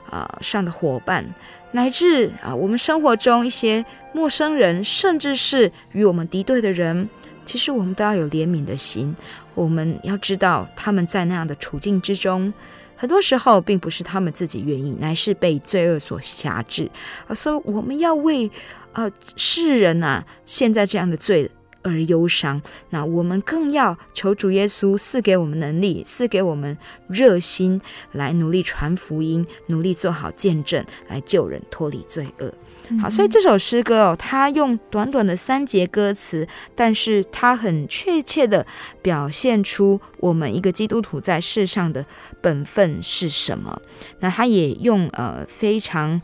[0.09, 1.25] 啊上的伙伴，
[1.73, 7.09] 乃至啊我们生活中一些陌生人，甚至是与我们敌对的人，
[7.45, 9.15] 其实我们都要有怜悯的心。
[9.55, 12.53] 我们要知道，他们在那样的处境之中，
[12.97, 16.91] 很多时候并不是他们自己愿意，乃是被罪恶所辖制
[17.27, 17.35] 啊。
[17.35, 18.51] 所以我们要为
[18.93, 21.51] 呃世人啊现在这样的罪。
[21.83, 22.61] 而忧伤，
[22.91, 26.77] 那我们更要求主耶稣赐给我们能力，赐给我们
[27.09, 27.81] 热心，
[28.13, 32.53] 来努力传福音，努力做好见证，来救人脱离罪恶。
[33.01, 38.67] 好，所以这首诗歌哦，它用短短的三节歌词，但是它很确切的
[39.01, 42.05] 表现出我们一个基督徒在世上的
[42.41, 43.81] 本分是什么。
[44.19, 46.21] 那它也用呃非常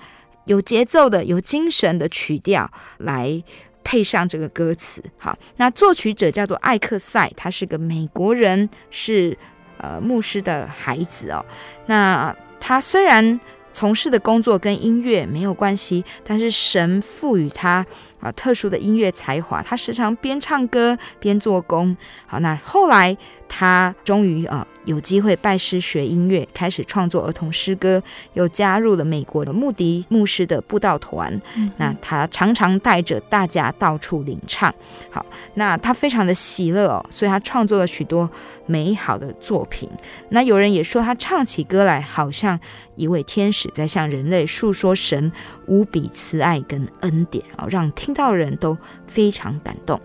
[0.47, 3.45] 有节奏的、有精神的曲调来。
[3.87, 5.01] 配上这个歌词。
[5.17, 9.39] 好，那作曲者叫做艾克赛，他是个美国人，是
[9.79, 11.47] 呃牧师的孩子哦。
[11.87, 13.39] 那他虽然
[13.73, 17.87] 从事的工作跟音乐没有关系，但是神赋予他
[18.19, 21.97] 啊特殊的音乐才华，他时常边唱歌边做工。
[22.27, 23.17] 好，那后来
[23.49, 24.67] 他终于啊。
[24.87, 31.39] 有机会拜师学音乐，开始创作儿童诗歌，又加入了美国的穆迪牧师的布道团。
[31.57, 34.75] 嗯、那他常常带着大家到处领唱。
[35.11, 38.31] 好，那他非常的喜乐哦，所以他创作了许多
[38.65, 39.89] 美好的作品。
[40.31, 42.59] 那有人也说，他唱起歌来，好像
[42.95, 45.31] 一位天使在向人类诉说神
[45.67, 50.01] 无比慈爱跟恩典，哦，让听到的人都非常感动。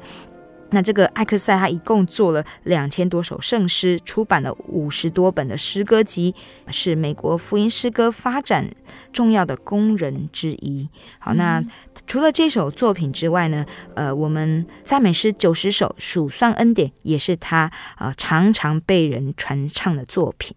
[0.71, 6.33] 那这个艾克赛他一共做了两千多首圣诗，出版了五十多本的诗歌集，
[6.69, 8.69] 是美国福音诗歌发展
[9.13, 10.89] 重要的工人之一。
[11.19, 11.63] 好，那
[12.07, 13.65] 除了这首作品之外呢，
[13.95, 20.55] 呃，我们赞美诗九十首数算恩典也是他呃常常被人传唱的作品。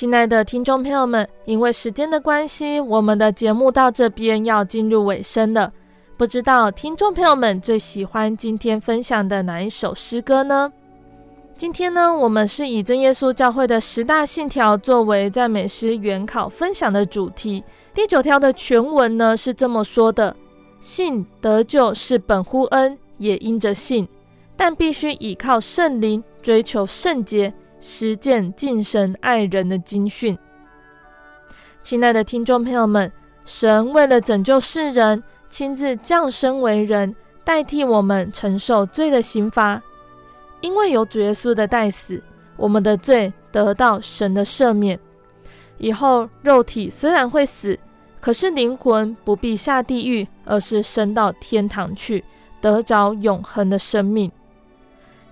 [0.00, 5.72] 亲爱的听众朋友们，因为时间的关系，我们的节目到这边要进入尾声了。
[6.16, 10.72] 不知道听众朋友们最喜欢今天分享的哪一首诗歌呢？
[11.56, 17.64] 今天呢，我们是以真耶稣教会的十大信条作为赞美诗原考分享的主题。
[17.92, 20.36] 第九条的全文呢是这么说的：
[20.80, 24.06] 信得救是本乎恩，也因着信，
[24.56, 27.52] 但必须倚靠圣灵，追求圣洁。
[27.80, 30.36] 实践敬神爱人的经训。
[31.80, 33.10] 亲爱的听众朋友们，
[33.44, 37.14] 神为了拯救世人，亲自降生为人，
[37.44, 39.80] 代替我们承受罪的刑罚。
[40.60, 42.20] 因为有主耶稣的代死，
[42.56, 44.98] 我们的罪得到神的赦免。
[45.78, 47.78] 以后肉体虽然会死，
[48.20, 52.24] 可是灵魂不必下地狱，而是升到天堂去，
[52.60, 54.30] 得着永恒的生命。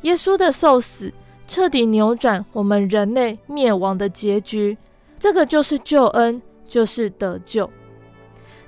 [0.03, 1.13] 耶稣的受死。
[1.47, 4.77] 彻底扭转我们人类灭亡的结局，
[5.19, 7.71] 这个就是救恩，就是得救。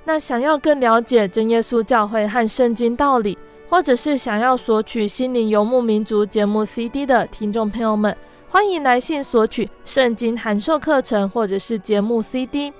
[0.05, 3.37] 那想要更了解真耶稣教会和圣经道理，
[3.69, 8.15] 或者是想要索取《心灵游牧民族》节目 CD 的听众朋友们，
[8.49, 12.73] 欢迎来信索取圣经函授课程或者是节目 CD。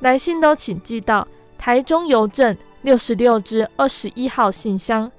[0.00, 1.26] 来信都请寄到
[1.58, 5.10] 台中邮政六十六支二十一号信箱，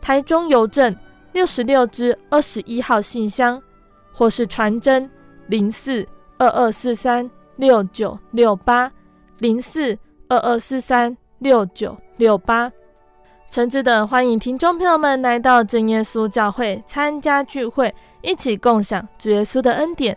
[0.00, 0.96] 台中邮政。
[1.32, 3.62] 六十六支二十一号信箱，
[4.12, 5.08] 或是传真
[5.48, 6.06] 零四
[6.38, 8.90] 二二四三六九六八
[9.38, 9.96] 零四
[10.28, 12.70] 二二四三六九六八。
[13.50, 20.16] 诚挚的欢迎听众朋友们来到真耶稣教会参加聚会，一起共享主耶稣的恩典。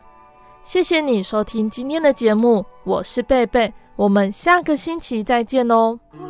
[0.64, 5.98] 谢谢你收听今天的节目，我是贝贝，我们下个星期再见哦。
[6.12, 6.28] 我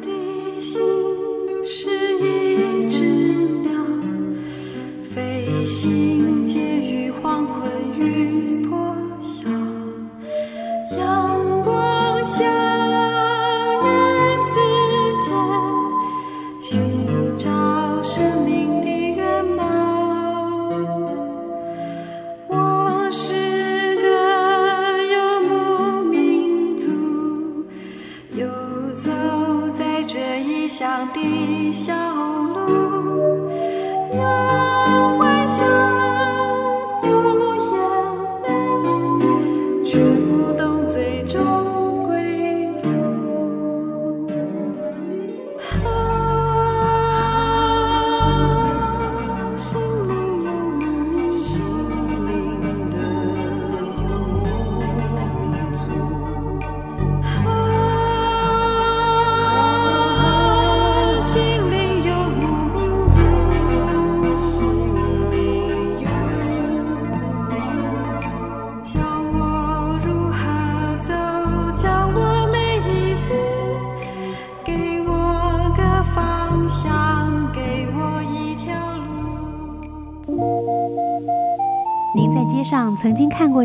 [0.00, 0.80] 的心
[1.66, 2.37] 是一
[5.68, 7.87] 心结于黄昏